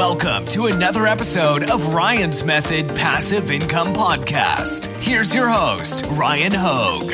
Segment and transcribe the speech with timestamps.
[0.00, 4.86] Welcome to another episode of Ryan's Method Passive Income Podcast.
[5.04, 7.12] Here's your host, Ryan Hogue.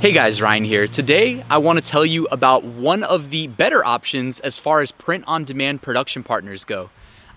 [0.00, 0.86] Hey guys, Ryan here.
[0.86, 4.92] Today, I want to tell you about one of the better options as far as
[4.92, 6.90] print on demand production partners go.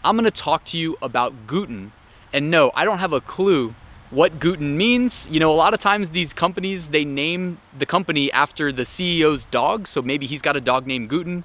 [0.03, 1.89] I'm going to talk to you about Gooten.
[2.31, 3.73] And no, I don't have a clue
[4.11, 5.27] what Gooten means.
[5.31, 9.45] You know, a lot of times these companies they name the company after the CEO's
[9.45, 11.43] dog, so maybe he's got a dog named Gooten.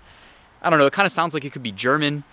[0.60, 2.24] I don't know, it kind of sounds like it could be German.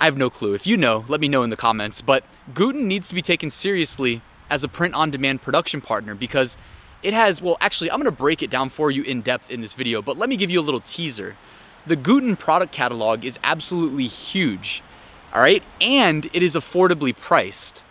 [0.00, 0.54] I have no clue.
[0.54, 2.00] If you know, let me know in the comments.
[2.00, 6.56] But Gooten needs to be taken seriously as a print on demand production partner because
[7.02, 9.74] it has, well, actually, I'm gonna break it down for you in depth in this
[9.74, 11.36] video, but let me give you a little teaser.
[11.86, 14.82] The Gooten product catalog is absolutely huge,
[15.34, 15.64] all right?
[15.80, 17.82] And it is affordably priced.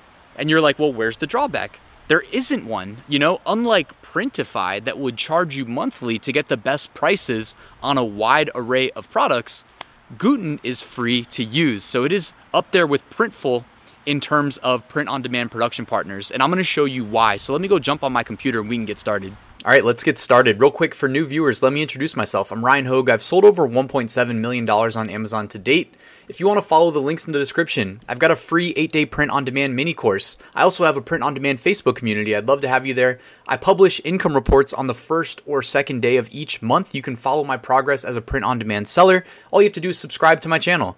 [0.42, 1.80] And you're like, well, where's the drawback?
[2.08, 3.04] There isn't one.
[3.08, 8.00] You know, unlike Printify that would charge you monthly to get the best prices on
[8.00, 9.64] a wide array of products,
[10.18, 11.84] Gooten is free to use.
[11.84, 13.66] So it is up there with Printful
[14.08, 16.32] in terms of print on demand production partners.
[16.32, 17.38] And I'm gonna show you why.
[17.38, 19.38] So let me go jump on my computer and we can get started.
[19.64, 20.60] All right, let's get started.
[20.60, 22.52] Real quick for new viewers, let me introduce myself.
[22.52, 23.12] I'm Ryan Hogue.
[23.12, 25.94] I've sold over $1.7 million on Amazon to date.
[26.28, 28.92] If you want to follow the links in the description, I've got a free 8
[28.92, 30.36] day print on demand mini course.
[30.56, 32.36] I also have a print on demand Facebook community.
[32.36, 33.20] I'd love to have you there.
[33.48, 36.96] I publish income reports on the first or second day of each month.
[36.96, 39.24] You can follow my progress as a print on demand seller.
[39.52, 40.98] All you have to do is subscribe to my channel.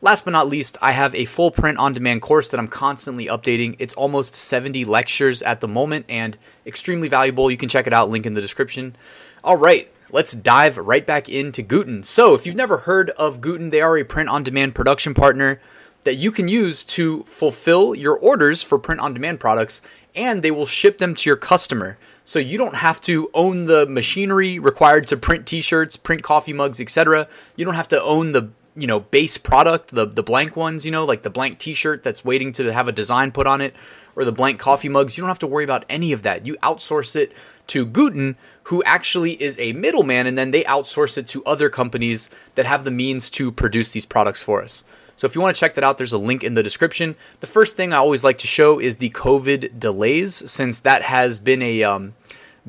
[0.00, 3.26] Last but not least, I have a full print on demand course that I'm constantly
[3.26, 3.74] updating.
[3.80, 7.50] It's almost 70 lectures at the moment and extremely valuable.
[7.50, 8.94] You can check it out, link in the description.
[9.42, 12.04] All right, let's dive right back into Gooten.
[12.04, 15.60] So, if you've never heard of Gooten, they are a print on demand production partner
[16.04, 19.82] that you can use to fulfill your orders for print on demand products
[20.14, 21.98] and they will ship them to your customer.
[22.24, 26.80] So you don't have to own the machinery required to print t-shirts, print coffee mugs,
[26.80, 27.28] etc.
[27.56, 30.90] You don't have to own the you know base product the the blank ones you
[30.90, 33.74] know like the blank t-shirt that's waiting to have a design put on it
[34.18, 36.44] or the blank coffee mugs you don't have to worry about any of that.
[36.44, 37.32] You outsource it
[37.68, 38.34] to Gooten
[38.64, 42.84] who actually is a middleman and then they outsource it to other companies that have
[42.84, 44.84] the means to produce these products for us.
[45.16, 47.14] So if you want to check that out there's a link in the description.
[47.40, 51.38] The first thing i always like to show is the covid delays since that has
[51.38, 52.14] been a um,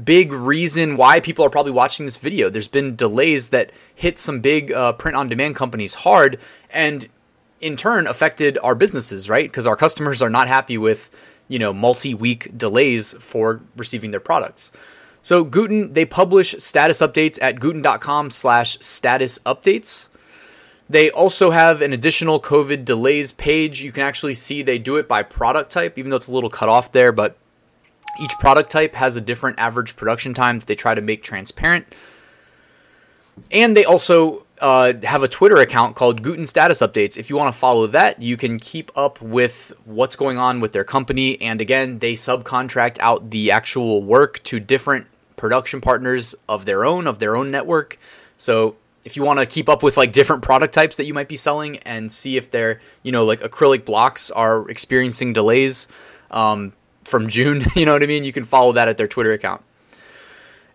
[0.04, 2.50] big reason why people are probably watching this video.
[2.50, 6.40] There's been delays that hit some big uh, print on demand companies hard
[6.70, 7.08] and
[7.62, 9.50] in turn affected our businesses, right?
[9.50, 11.10] Because our customers are not happy with,
[11.48, 14.72] you know, multi-week delays for receiving their products.
[15.22, 20.10] So Gooten, they publish status updates at gooten.com slash status updates.
[20.90, 23.84] They also have an additional COVID delays page.
[23.84, 26.50] You can actually see they do it by product type, even though it's a little
[26.50, 27.38] cut off there, but
[28.20, 31.86] each product type has a different average production time that they try to make transparent.
[33.52, 37.18] And they also uh, have a Twitter account called Gooten Status Updates.
[37.18, 40.74] If you want to follow that, you can keep up with what's going on with
[40.74, 41.40] their company.
[41.42, 45.08] And again, they subcontract out the actual work to different
[45.38, 47.98] production partners of their own, of their own network.
[48.36, 48.76] So
[49.06, 51.38] if you want to keep up with like different product types that you might be
[51.38, 55.88] selling and see if they're, you know, like acrylic blocks are experiencing delays,
[56.32, 56.74] um,
[57.10, 57.64] from June.
[57.76, 58.24] You know what I mean?
[58.24, 59.62] You can follow that at their Twitter account.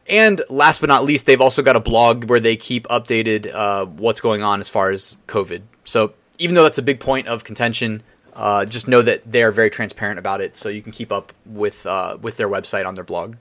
[0.09, 3.87] And last but not least, they've also got a blog where they keep updated uh,
[3.87, 5.63] what's going on as far as COVID.
[5.85, 8.03] So even though that's a big point of contention,
[8.35, 11.33] uh, just know that they are very transparent about it, so you can keep up
[11.47, 13.37] with uh, with their website on their blog.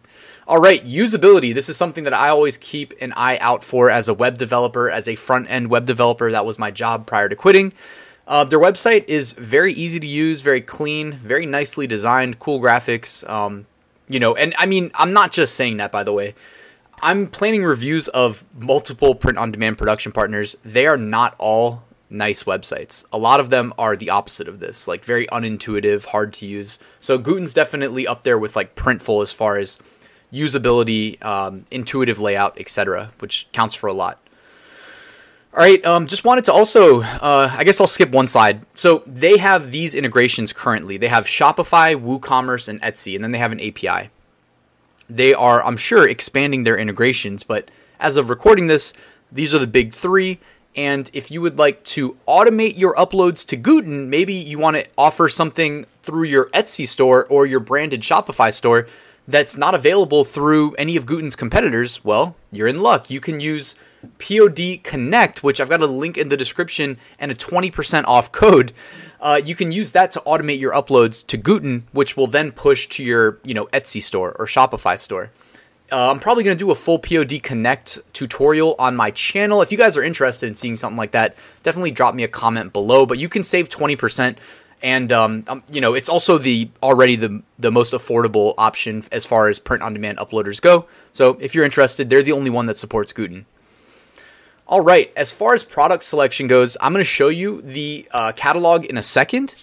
[0.48, 1.54] All right, usability.
[1.54, 4.90] This is something that I always keep an eye out for as a web developer,
[4.90, 6.32] as a front end web developer.
[6.32, 7.74] That was my job prior to quitting.
[8.28, 13.28] Uh, their website is very easy to use, very clean, very nicely designed, cool graphics.
[13.30, 13.66] Um,
[14.08, 16.36] you know, and I mean, I'm not just saying that, by the way.
[17.02, 20.56] I'm planning reviews of multiple print on demand production partners.
[20.64, 23.04] They are not all nice websites.
[23.12, 26.80] A lot of them are the opposite of this, like very unintuitive, hard to use.
[27.02, 29.78] So Gooten's definitely up there with like Printful as far as
[30.32, 34.20] usability, um, intuitive layout, etc., which counts for a lot.
[35.56, 38.66] All right, um, just wanted to also, uh, I guess I'll skip one slide.
[38.76, 40.98] So they have these integrations currently.
[40.98, 44.10] They have Shopify, WooCommerce, and Etsy, and then they have an API.
[45.08, 47.70] They are, I'm sure, expanding their integrations, but
[48.00, 48.94] as of recording this,
[49.32, 50.40] these are the big three.
[50.76, 54.88] And if you would like to automate your uploads to Gooten, maybe you want to
[54.98, 58.88] offer something through your Etsy store or your branded Shopify store
[59.28, 63.12] that's not available through any of Gooten's competitors, well, you're in luck.
[63.12, 63.76] You can use
[64.18, 68.74] POD Connect, which I've got a link in the description and a 20% off code.
[69.20, 72.88] Uh, you can use that to automate your uploads to Gooten, which will then push
[72.90, 75.32] to your you know Etsy store or Shopify store.
[75.92, 79.62] Uh, I'm probably going to do a full POD Connect tutorial on my channel.
[79.62, 82.74] If you guys are interested in seeing something like that, definitely drop me a comment
[82.74, 83.06] below.
[83.06, 84.38] But you can save 20%.
[84.82, 89.26] And um, um, you know it's also the already the the most affordable option as
[89.26, 90.88] far as print on demand uploaders go.
[91.14, 93.46] So if you're interested, they're the only one that supports Gooten.
[94.66, 98.32] All right, as far as product selection goes, I'm going to show you the uh,
[98.32, 99.56] catalog in a second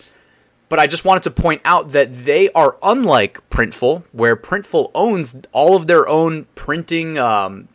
[0.70, 5.36] but I just wanted to point out that they are unlike Printful, where Printful owns
[5.52, 7.18] all of their own printing.
[7.18, 7.68] Um,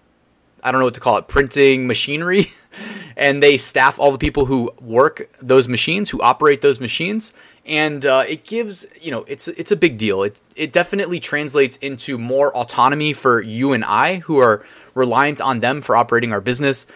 [0.63, 2.45] I don't know what to call it, printing machinery,
[3.17, 7.33] and they staff all the people who work those machines, who operate those machines,
[7.65, 10.23] and uh, it gives you know it's it's a big deal.
[10.23, 15.59] It it definitely translates into more autonomy for you and I, who are reliant on
[15.59, 16.87] them for operating our business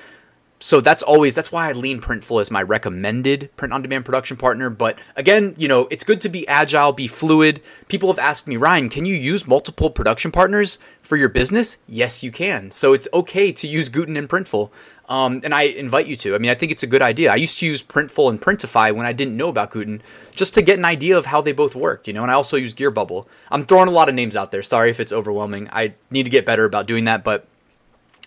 [0.59, 4.35] so that's always that's why I lean Printful as my recommended print on demand production
[4.35, 4.69] partner.
[4.69, 7.61] But again, you know, it's good to be agile, be fluid.
[7.87, 11.77] People have asked me, Ryan, can you use multiple production partners for your business?
[11.87, 12.71] Yes, you can.
[12.71, 14.69] So it's okay to use Gooten and Printful.
[15.07, 16.35] Um, and I invite you to.
[16.35, 17.31] I mean, I think it's a good idea.
[17.31, 20.01] I used to use Printful and Printify when I didn't know about Gooten,
[20.35, 22.21] just to get an idea of how they both worked, you know.
[22.21, 23.25] And I also use Gearbubble.
[23.49, 24.61] I'm throwing a lot of names out there.
[24.61, 25.67] Sorry if it's overwhelming.
[25.71, 27.23] I need to get better about doing that.
[27.23, 27.47] But,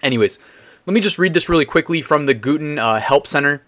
[0.03, 0.41] anyways,
[0.87, 3.63] let me just read this really quickly from the Gooten uh, Help Center.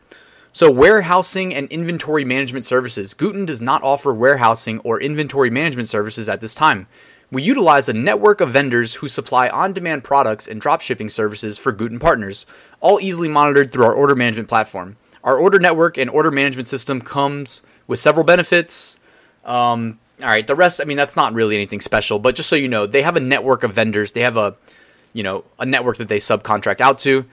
[0.53, 3.15] So, warehousing and inventory management services.
[3.15, 6.87] Gooten does not offer warehousing or inventory management services at this time.
[7.31, 11.73] We utilize a network of vendors who supply on demand products and dropshipping services for
[11.73, 12.47] Gooten partners,
[12.81, 14.97] all easily monitored through our order management platform.
[15.25, 18.99] Our order network and order management system comes with several benefits.
[19.45, 22.57] Um, all right, the rest, I mean, that's not really anything special, but just so
[22.57, 24.13] you know, they have a network of vendors.
[24.13, 24.55] They have a
[25.15, 27.25] you know a network that they subcontract out to.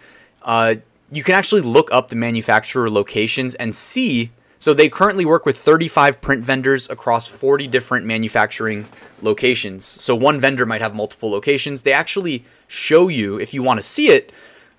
[0.42, 0.76] Uh,
[1.12, 4.32] you can actually look up the manufacturer locations and see.
[4.60, 8.88] So they currently work with 35 print vendors across 40 different manufacturing
[9.22, 9.84] locations.
[9.84, 11.82] So one vendor might have multiple locations.
[11.82, 14.32] They actually show you if you want to see it.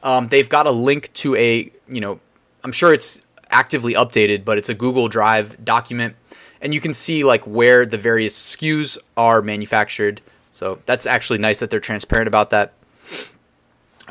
[0.05, 2.21] Um, they've got a link to a you know
[2.65, 3.21] I'm sure it's
[3.51, 6.17] actively updated, but it's a Google Drive document,
[6.61, 10.21] and you can see like where the various SKUs are manufactured.
[10.51, 12.73] So that's actually nice that they're transparent about that.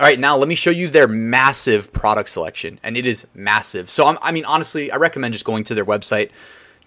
[0.02, 3.88] All right, now let me show you their massive product selection, and it is massive.
[3.88, 6.32] So, I'm, i mean, honestly, I recommend just going to their website,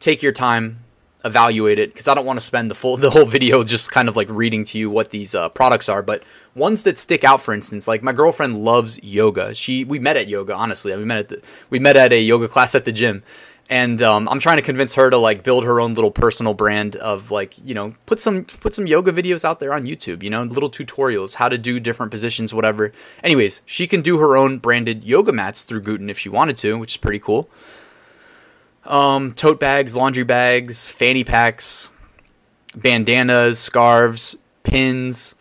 [0.01, 0.81] take your time,
[1.25, 4.09] evaluate it, because I don't want to spend the full the whole video just kind
[4.09, 6.03] of like reading to you what these uh, products are.
[6.03, 6.25] But
[6.57, 9.55] ones that stick out, for instance, like my girlfriend loves yoga.
[9.55, 10.53] She we met at yoga.
[10.53, 13.23] Honestly, we met at the, we met at a yoga class at the gym,
[13.71, 16.97] and um, I'm trying to convince her to like build her own little personal brand
[16.97, 20.31] of like you know put some put some yoga videos out there on YouTube, you
[20.31, 22.93] know, little tutorials how to do different positions, whatever.
[23.23, 26.79] Anyways, she can do her own branded yoga mats through Gooten if she wanted to,
[26.79, 27.49] which is pretty cool.
[28.85, 31.89] Um, tote bags, laundry bags, fanny packs,
[32.77, 35.35] bandanas, scarves, pins,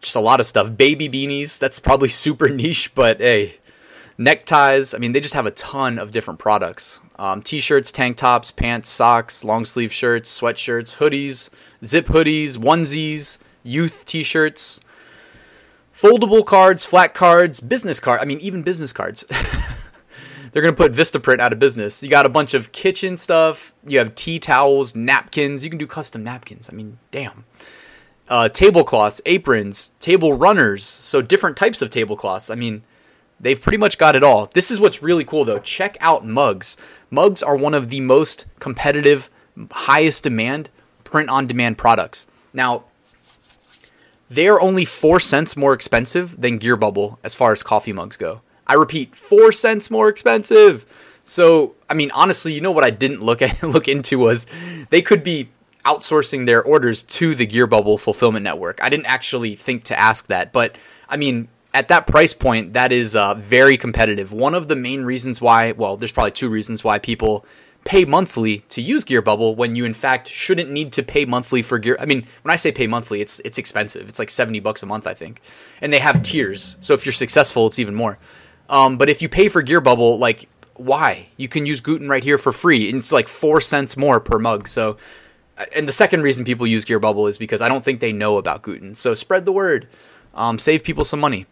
[0.00, 0.74] just a lot of stuff.
[0.76, 3.58] Baby beanies, that's probably super niche, but hey,
[4.18, 4.94] neckties.
[4.94, 7.00] I mean, they just have a ton of different products.
[7.20, 11.50] Um, t-shirts, tank tops, pants, socks, long sleeve shirts, sweatshirts, hoodies,
[11.84, 14.80] zip hoodies, onesies, youth t-shirts,
[15.94, 18.20] foldable cards, flat cards, business card.
[18.22, 19.26] I mean, even business cards.
[20.52, 22.02] They're gonna put Vistaprint out of business.
[22.02, 23.74] You got a bunch of kitchen stuff.
[23.86, 25.62] You have tea towels, napkins.
[25.62, 26.70] You can do custom napkins.
[26.72, 27.44] I mean, damn.
[28.30, 30.84] Uh, tablecloths, aprons, table runners.
[30.86, 32.48] So different types of tablecloths.
[32.48, 32.82] I mean,
[33.40, 34.50] They've pretty much got it all.
[34.54, 35.58] This is what's really cool though.
[35.58, 36.76] Check out mugs.
[37.10, 39.30] Mugs are one of the most competitive,
[39.70, 40.70] highest demand
[41.04, 42.26] print on demand products.
[42.52, 42.84] Now,
[44.28, 48.42] they are only 4 cents more expensive than Gearbubble as far as coffee mugs go.
[48.66, 50.86] I repeat, 4 cents more expensive.
[51.24, 54.46] So, I mean, honestly, you know what I didn't look at look into was
[54.90, 55.48] they could be
[55.84, 58.82] outsourcing their orders to the Gearbubble fulfillment network.
[58.82, 60.76] I didn't actually think to ask that, but
[61.08, 64.32] I mean, at that price point, that is uh, very competitive.
[64.32, 67.44] One of the main reasons why, well, there's probably two reasons why people
[67.84, 71.78] pay monthly to use Gearbubble when you in fact shouldn't need to pay monthly for
[71.78, 71.96] Gear.
[71.98, 74.08] I mean, when I say pay monthly, it's it's expensive.
[74.08, 75.40] It's like seventy bucks a month, I think,
[75.80, 76.76] and they have tiers.
[76.80, 78.18] So if you're successful, it's even more.
[78.68, 81.28] Um, but if you pay for Gearbubble, like why?
[81.36, 84.38] You can use Gooten right here for free, and it's like four cents more per
[84.38, 84.68] mug.
[84.68, 84.96] So,
[85.58, 88.38] uh, and the second reason people use Gearbubble is because I don't think they know
[88.38, 88.96] about Gooten.
[88.96, 89.88] So spread the word,
[90.34, 91.46] um, save people some money.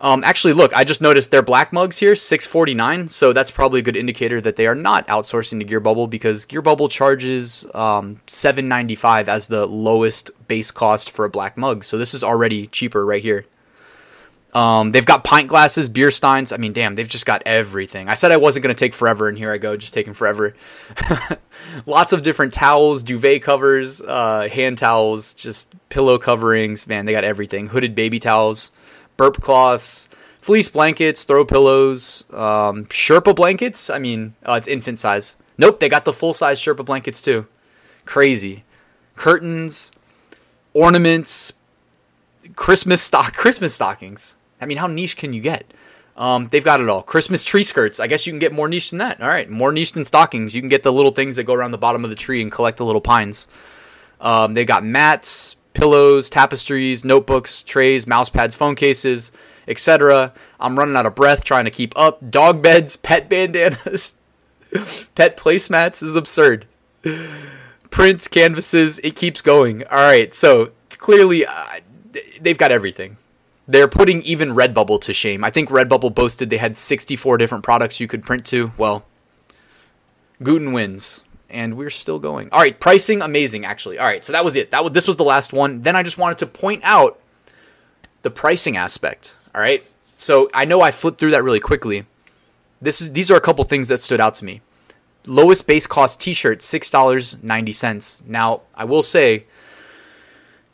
[0.00, 3.08] Um, actually, look, I just noticed their black mugs here, 649.
[3.08, 6.90] So that's probably a good indicator that they are not outsourcing to Gearbubble because Gearbubble
[6.90, 11.84] charges um, 795 as the lowest base cost for a black mug.
[11.84, 13.46] So this is already cheaper right here.
[14.54, 16.52] Um, they've got pint glasses, beer steins.
[16.52, 18.08] I mean, damn, they've just got everything.
[18.08, 20.54] I said I wasn't going to take forever, and here I go, just taking forever.
[21.86, 26.86] Lots of different towels, duvet covers, uh, hand towels, just pillow coverings.
[26.86, 27.66] Man, they got everything.
[27.66, 28.70] Hooded baby towels,
[29.16, 30.08] burp cloths,
[30.40, 33.90] fleece blankets, throw pillows, um, Sherpa blankets.
[33.90, 35.36] I mean, oh, it's infant size.
[35.56, 37.46] Nope, they got the full size Sherpa blankets too.
[38.04, 38.64] Crazy.
[39.16, 39.92] Curtains,
[40.72, 41.52] ornaments,
[42.56, 44.36] Christmas stock, Christmas stockings.
[44.60, 45.64] I mean, how niche can you get?
[46.16, 47.02] Um, they've got it all.
[47.02, 47.98] Christmas tree skirts.
[47.98, 49.20] I guess you can get more niche than that.
[49.20, 50.54] All right, more niche than stockings.
[50.54, 52.52] You can get the little things that go around the bottom of the tree and
[52.52, 53.48] collect the little pines.
[54.20, 59.30] Um, they've got mats, pillows, tapestries, notebooks, trays, mouse pads, phone cases,
[59.68, 60.32] etc.
[60.58, 62.30] I'm running out of breath trying to keep up.
[62.30, 64.14] Dog beds, pet bandanas,
[65.14, 66.66] pet placemats is absurd.
[67.90, 69.84] Prints, canvases, it keeps going.
[69.88, 71.80] All right, so clearly uh,
[72.40, 73.16] they've got everything.
[73.66, 75.42] They're putting even Redbubble to shame.
[75.42, 78.72] I think Redbubble boasted they had 64 different products you could print to.
[78.76, 79.04] Well,
[80.42, 82.48] Gooten wins, and we're still going.
[82.52, 83.98] All right, pricing amazing actually.
[83.98, 84.70] All right, so that was it.
[84.70, 85.82] That was this was the last one.
[85.82, 87.20] Then I just wanted to point out
[88.22, 89.34] the pricing aspect.
[89.54, 89.84] All right,
[90.16, 92.06] so I know I flipped through that really quickly.
[92.80, 94.60] This is these are a couple things that stood out to me.
[95.26, 98.22] Lowest base cost T-shirt six dollars ninety cents.
[98.26, 99.46] Now I will say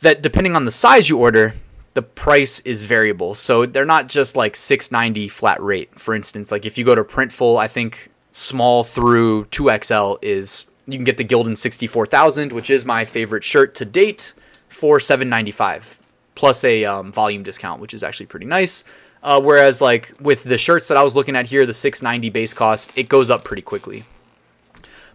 [0.01, 1.53] that depending on the size you order,
[1.93, 3.33] the price is variable.
[3.35, 5.97] So they're not just like 690 flat rate.
[5.97, 10.97] For instance, like if you go to Printful, I think small through 2XL is you
[10.97, 14.33] can get the Gildan 64000, which is my favorite shirt to date
[14.67, 15.99] for 795
[16.35, 18.83] plus a um, volume discount, which is actually pretty nice.
[19.21, 22.53] Uh, whereas like with the shirts that I was looking at here, the 690 base
[22.53, 24.05] cost, it goes up pretty quickly.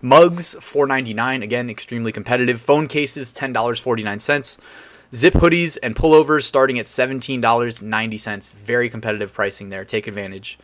[0.00, 1.42] Mugs, 4.99.
[1.42, 2.60] Again, extremely competitive.
[2.60, 4.58] Phone cases, $10.49.
[5.14, 8.52] Zip hoodies and pullovers starting at $17.90.
[8.52, 9.84] Very competitive pricing there.
[9.84, 10.58] Take advantage.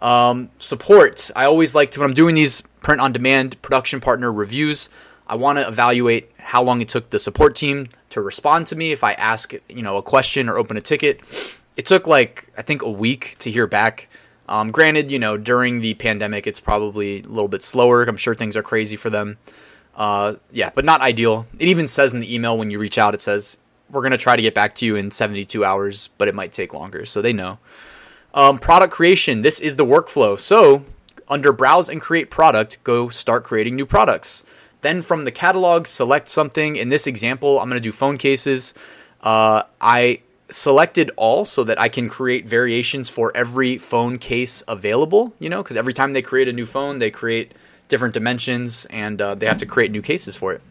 [0.00, 1.30] Um, support.
[1.34, 4.88] I always like to, when I'm doing these print on demand production partner reviews,
[5.26, 8.92] I want to evaluate how long it took the support team to respond to me
[8.92, 11.20] if I ask, you know, a question or open a ticket.
[11.76, 14.08] It took like, I think, a week to hear back.
[14.48, 18.02] Um, granted, you know, during the pandemic, it's probably a little bit slower.
[18.04, 19.36] I'm sure things are crazy for them.
[19.94, 21.46] Uh, yeah, but not ideal.
[21.58, 23.58] It even says in the email when you reach out, it says,
[23.90, 26.52] we're going to try to get back to you in 72 hours, but it might
[26.52, 27.04] take longer.
[27.04, 27.58] So they know.
[28.34, 29.40] Um, product creation.
[29.40, 30.38] This is the workflow.
[30.38, 30.84] So
[31.28, 34.44] under browse and create product, go start creating new products.
[34.80, 36.76] Then from the catalog, select something.
[36.76, 38.74] In this example, I'm going to do phone cases.
[39.22, 40.20] Uh, I
[40.50, 45.62] selected all so that I can create variations for every phone case available, you know,
[45.62, 47.52] because every time they create a new phone, they create
[47.88, 50.62] different dimensions and uh, they have to create new cases for it.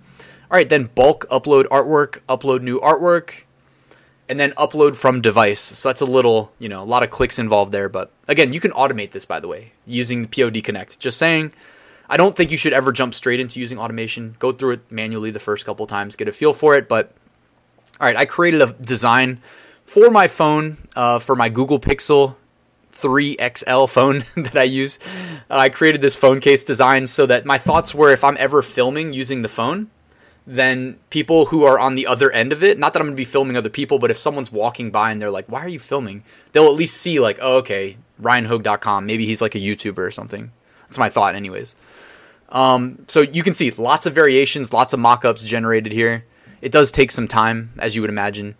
[0.49, 3.43] All right, then bulk upload artwork, upload new artwork,
[4.29, 5.59] and then upload from device.
[5.59, 7.89] So that's a little, you know, a lot of clicks involved there.
[7.89, 10.99] But again, you can automate this, by the way, using POD Connect.
[10.99, 11.53] Just saying,
[12.09, 14.35] I don't think you should ever jump straight into using automation.
[14.39, 16.87] Go through it manually the first couple times, get a feel for it.
[16.87, 17.11] But
[17.99, 19.41] all right, I created a design
[19.83, 22.35] for my phone, uh, for my Google Pixel
[22.91, 24.99] 3 XL phone that I use.
[25.49, 28.61] Uh, I created this phone case design so that my thoughts were if I'm ever
[28.61, 29.89] filming using the phone,
[30.49, 33.17] then people who are on the other end of it, not that I'm going to
[33.17, 35.77] be filming other people, but if someone's walking by and they're like, why are you
[35.77, 36.23] filming?
[36.53, 39.05] They'll at least see, like, oh, okay, RyanHogue.com.
[39.05, 40.51] Maybe he's like a YouTuber or something.
[40.87, 41.75] That's my thought, anyways.
[42.47, 46.23] Um, so you can see lots of variations, lots of mock ups generated here.
[46.61, 48.55] It does take some time, as you would imagine.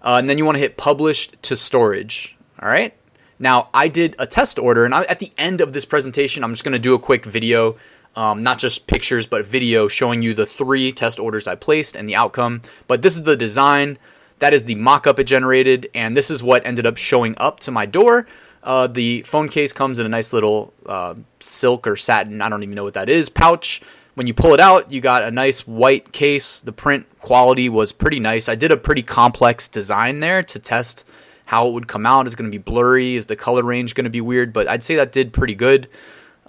[0.00, 2.34] Uh, and then you want to hit publish to storage.
[2.62, 2.94] All right.
[3.38, 6.52] Now I did a test order, and I, at the end of this presentation, I'm
[6.52, 7.76] just going to do a quick video,
[8.16, 12.08] um, not just pictures, but video showing you the three test orders I placed and
[12.08, 12.62] the outcome.
[12.88, 13.98] But this is the design.
[14.40, 17.70] That is the mock-up it generated, and this is what ended up showing up to
[17.70, 18.26] my door.
[18.62, 22.62] Uh, the phone case comes in a nice little uh, silk or satin, I don't
[22.62, 23.80] even know what that is, pouch
[24.16, 26.60] when you pull it out, you got a nice white case.
[26.60, 28.48] The print quality was pretty nice.
[28.48, 31.06] I did a pretty complex design there to test
[31.44, 32.26] how it would come out.
[32.26, 33.14] Is it going to be blurry?
[33.14, 34.54] Is the color range going to be weird?
[34.54, 35.88] But I'd say that did pretty good.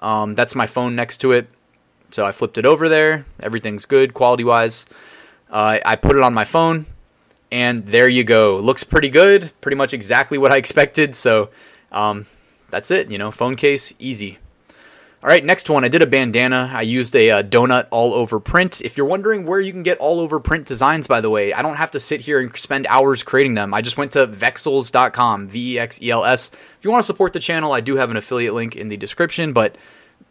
[0.02, 1.50] Um, that's my phone next to it.
[2.10, 3.26] So I flipped it over there.
[3.40, 4.86] Everything's good quality wise.
[5.50, 6.86] Uh, I put it on my phone,
[7.52, 8.58] and there you go.
[8.58, 9.52] Looks pretty good.
[9.62, 11.16] Pretty much exactly what I expected.
[11.16, 11.50] So
[11.92, 12.26] um,
[12.70, 13.12] that's it.
[13.12, 14.40] You know, phone case, easy.
[15.24, 15.84] All right, next one.
[15.84, 16.72] I did a bandana.
[16.72, 18.82] I used a, uh, donut all over print.
[18.82, 21.64] If you're wondering where you can get all over print designs, by the way, I
[21.64, 23.74] don't have to sit here and spend hours creating them.
[23.74, 26.52] I just went to vexels.com, V E X E L S.
[26.52, 28.98] If you want to support the channel, I do have an affiliate link in the
[28.98, 29.76] description, but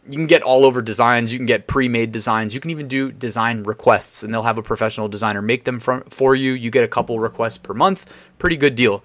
[0.08, 1.32] you can get all over designs.
[1.32, 2.54] You can get pre made designs.
[2.54, 6.34] You can even do design requests, and they'll have a professional designer make them for
[6.34, 6.52] you.
[6.52, 8.12] You get a couple requests per month.
[8.38, 9.04] Pretty good deal.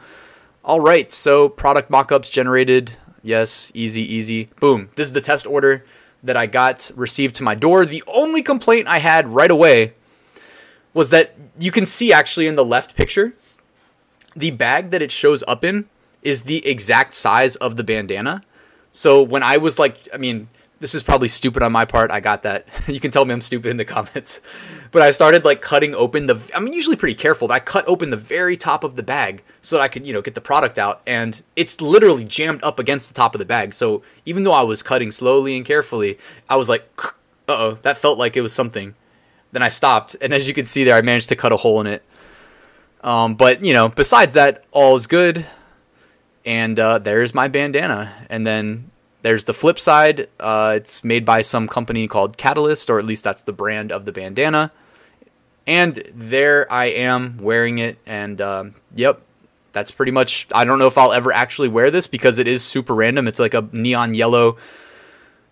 [0.63, 2.97] All right, so product mockups generated.
[3.23, 4.49] Yes, easy, easy.
[4.59, 4.89] Boom.
[4.95, 5.85] This is the test order
[6.23, 7.85] that I got received to my door.
[7.85, 9.93] The only complaint I had right away
[10.93, 13.33] was that you can see actually in the left picture,
[14.35, 15.85] the bag that it shows up in
[16.21, 18.43] is the exact size of the bandana.
[18.91, 20.47] So when I was like, I mean,
[20.81, 22.09] this is probably stupid on my part.
[22.09, 22.67] I got that.
[22.87, 24.41] you can tell me I'm stupid in the comments.
[24.91, 28.09] But I started like cutting open the I'm usually pretty careful, but I cut open
[28.09, 30.77] the very top of the bag so that I could, you know, get the product
[30.77, 33.73] out and it's literally jammed up against the top of the bag.
[33.73, 36.17] So even though I was cutting slowly and carefully,
[36.49, 36.89] I was like,
[37.47, 38.93] "Uh-oh, that felt like it was something."
[39.53, 41.79] Then I stopped, and as you can see there, I managed to cut a hole
[41.79, 42.03] in it.
[43.01, 45.45] Um, but you know, besides that, all is good.
[46.45, 48.13] And uh, there's my bandana.
[48.29, 48.90] And then
[49.21, 50.27] there's the flip side.
[50.39, 54.05] Uh, it's made by some company called Catalyst, or at least that's the brand of
[54.05, 54.71] the bandana.
[55.67, 57.97] And there I am wearing it.
[58.05, 59.21] And um, yep,
[59.73, 60.47] that's pretty much.
[60.53, 63.27] I don't know if I'll ever actually wear this because it is super random.
[63.27, 64.57] It's like a neon yellow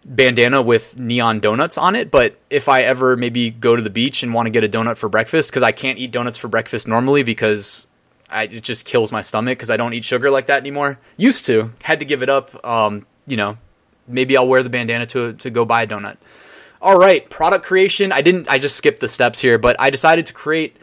[0.04, 2.10] bandana with neon donuts on it.
[2.10, 4.98] But if I ever maybe go to the beach and want to get a donut
[4.98, 7.88] for breakfast, because I can't eat donuts for breakfast normally because
[8.30, 11.00] I, it just kills my stomach because I don't eat sugar like that anymore.
[11.18, 12.66] Used to, had to give it up.
[12.66, 13.58] Um, you know,
[14.08, 16.18] maybe I'll wear the bandana to to go buy a donut.
[16.82, 18.12] All right, product creation.
[18.12, 18.50] I didn't.
[18.50, 20.78] I just skipped the steps here, but I decided to create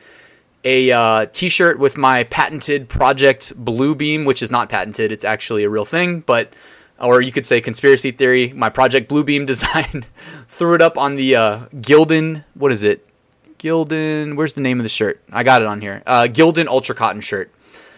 [0.64, 5.12] a uh, t-shirt with my patented project Bluebeam, which is not patented.
[5.12, 6.52] It's actually a real thing, but
[6.98, 8.52] or you could say conspiracy theory.
[8.52, 10.04] My project Bluebeam design.
[10.48, 12.44] threw it up on the uh, Gildan.
[12.54, 13.06] What is it?
[13.58, 14.36] Gildan.
[14.36, 15.22] Where's the name of the shirt?
[15.32, 16.02] I got it on here.
[16.06, 17.50] Uh, Gildan Ultra Cotton shirt.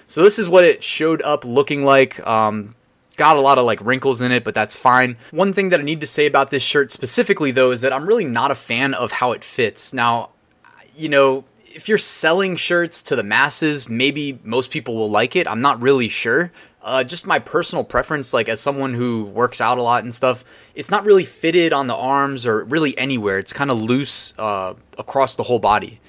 [0.06, 2.24] So this is what it showed up looking like.
[2.26, 2.74] Um,
[3.18, 5.18] got a lot of like wrinkles in it, but that's fine.
[5.30, 8.06] One thing that I need to say about this shirt specifically though is that I'm
[8.06, 9.92] really not a fan of how it fits.
[9.92, 10.30] Now,
[10.96, 15.46] you know, if you're selling shirts to the masses, maybe most people will like it.
[15.46, 16.50] I'm not really sure.
[16.82, 20.44] Uh, just my personal preference, like as someone who works out a lot and stuff,
[20.74, 23.38] it's not really fitted on the arms or really anywhere.
[23.38, 26.00] It's kind of loose uh, across the whole body.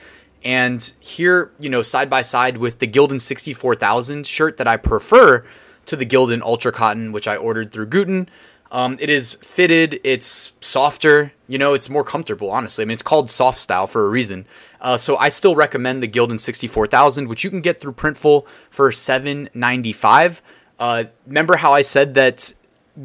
[0.46, 5.44] And here, you know, side by side with the Gildan 64000 shirt that I prefer,
[5.90, 8.28] to the Gildan Ultra Cotton, which I ordered through Gooten.
[8.72, 12.84] Um, it is fitted, it's softer, you know, it's more comfortable, honestly.
[12.84, 14.46] I mean, it's called soft style for a reason.
[14.80, 18.92] Uh, so I still recommend the Gildan 64000, which you can get through Printful for
[18.92, 20.42] $7.95.
[20.78, 22.54] Uh, remember how I said that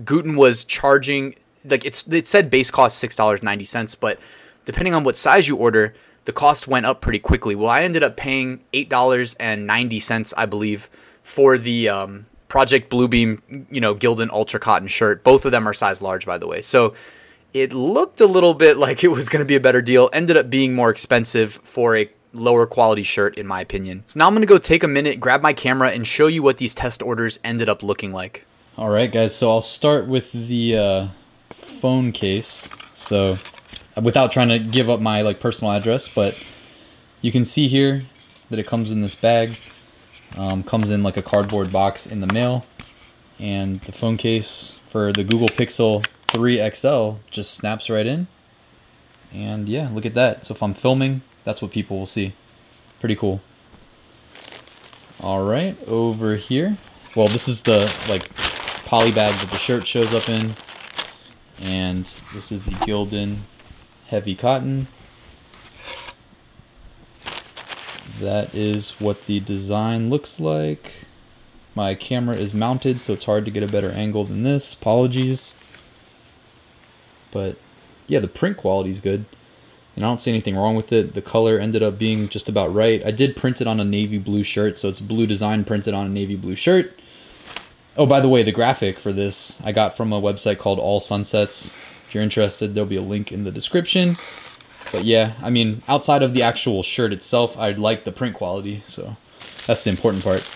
[0.05, 4.21] Gooten was charging, like, it's it said base cost $6.90, but
[4.67, 5.95] depending on what size you order,
[6.27, 7.55] the cost went up pretty quickly.
[7.55, 10.91] Well, I ended up paying $8.90, I believe,
[11.23, 15.25] for the um, Project Bluebeam, you know, Gildan Ultra Cotton shirt.
[15.25, 16.61] Both of them are size large, by the way.
[16.61, 16.95] So
[17.53, 20.09] it looked a little bit like it was going to be a better deal.
[20.13, 24.05] Ended up being more expensive for a lower quality shirt, in my opinion.
[24.07, 26.45] So now I'm going to go take a minute, grab my camera, and show you
[26.45, 28.47] what these test orders ended up looking like.
[28.79, 29.35] All right, guys.
[29.35, 31.09] So I'll start with the uh,
[31.81, 32.63] phone case.
[32.95, 33.37] So
[34.01, 36.37] without trying to give up my like personal address, but
[37.21, 38.03] you can see here
[38.51, 39.59] that it comes in this bag.
[40.37, 42.65] Um, comes in like a cardboard box in the mail.
[43.39, 48.27] And the phone case for the Google Pixel 3 XL just snaps right in.
[49.33, 50.47] And yeah, look at that.
[50.47, 52.35] So if I'm filming, that's what people will see.
[53.01, 53.41] Pretty cool.
[55.21, 56.77] All right, over here.
[57.17, 58.35] Well, this is the like
[58.85, 60.55] poly bag that the shirt shows up in.
[61.63, 63.39] And this is the Gildan
[64.09, 64.89] heavy cotton.
[68.21, 70.93] That is what the design looks like.
[71.75, 74.75] My camera is mounted, so it's hard to get a better angle than this.
[74.75, 75.55] Apologies.
[77.33, 77.57] But
[78.07, 79.25] yeah, the print quality is good.
[79.97, 81.15] And I don't see anything wrong with it.
[81.15, 83.05] The color ended up being just about right.
[83.05, 86.07] I did print it on a navy blue shirt, so it's blue design printed on
[86.07, 87.01] a navy blue shirt.
[87.97, 91.01] Oh, by the way, the graphic for this I got from a website called All
[91.01, 91.67] Sunsets.
[92.07, 94.17] If you're interested, there'll be a link in the description.
[94.95, 98.85] But yeah, I mean, outside of the actual shirt itself, I like the print quality,
[98.87, 99.17] so
[99.67, 100.49] that's the important part.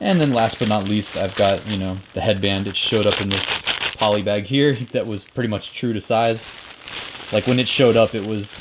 [0.00, 2.66] And then last but not least, I've got, you know, the headband.
[2.66, 3.44] It showed up in this
[3.98, 6.50] poly bag here that was pretty much true to size.
[7.30, 8.58] Like when it showed up, it was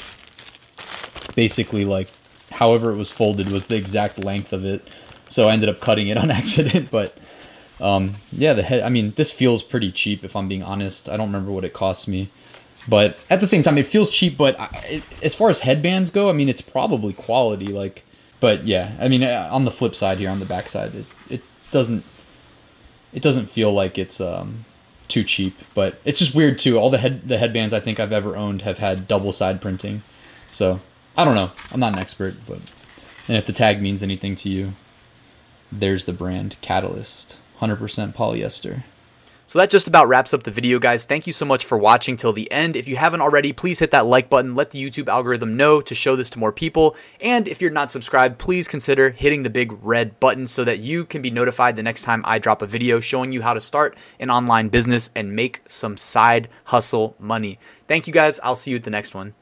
[1.35, 2.09] basically like
[2.51, 4.85] however it was folded was the exact length of it.
[5.29, 7.17] So I ended up cutting it on accident, but
[7.79, 11.07] um, yeah, the head, I mean, this feels pretty cheap if I'm being honest.
[11.07, 12.29] I don't remember what it cost me.
[12.87, 14.37] But at the same time, it feels cheap.
[14.37, 17.67] But it, as far as headbands go, I mean, it's probably quality.
[17.67, 18.03] Like,
[18.39, 21.05] but yeah, I mean, uh, on the flip side here, on the back side, it,
[21.29, 21.41] it
[21.71, 22.03] doesn't
[23.13, 24.65] it doesn't feel like it's um,
[25.07, 25.57] too cheap.
[25.73, 26.77] But it's just weird too.
[26.77, 30.01] All the head the headbands I think I've ever owned have had double side printing.
[30.51, 30.81] So
[31.15, 31.51] I don't know.
[31.71, 32.59] I'm not an expert, but
[33.27, 34.73] and if the tag means anything to you,
[35.71, 38.83] there's the brand Catalyst, 100% polyester.
[39.51, 41.05] So that just about wraps up the video, guys.
[41.05, 42.77] Thank you so much for watching till the end.
[42.77, 44.55] If you haven't already, please hit that like button.
[44.55, 46.95] Let the YouTube algorithm know to show this to more people.
[47.19, 51.03] And if you're not subscribed, please consider hitting the big red button so that you
[51.03, 53.97] can be notified the next time I drop a video showing you how to start
[54.21, 57.59] an online business and make some side hustle money.
[57.89, 58.39] Thank you, guys.
[58.39, 59.33] I'll see you at the next one.